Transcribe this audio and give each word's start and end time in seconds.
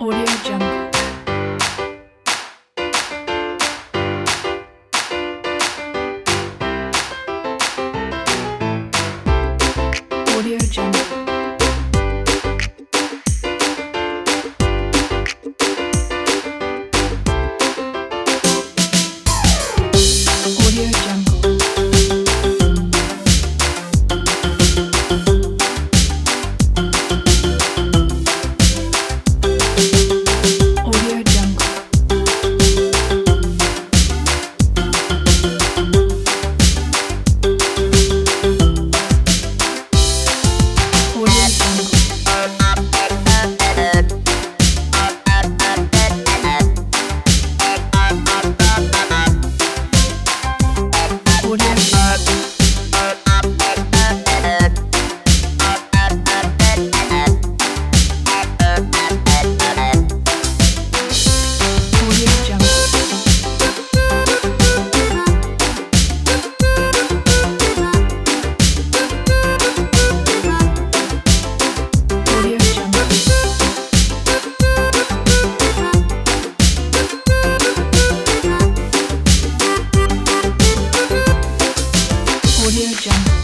Audio 0.00 0.24
Jungle. 0.44 0.67
jungle. 83.08 83.37